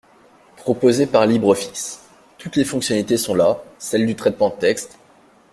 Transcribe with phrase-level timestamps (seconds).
[0.57, 1.99] proposée par LibreOffice:
[2.39, 4.97] toutes les fonctionnalités sont là, celles du traitement de texte